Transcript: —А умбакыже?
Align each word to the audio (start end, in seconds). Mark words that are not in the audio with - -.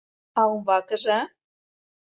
—А 0.39 0.41
умбакыже? 0.53 1.19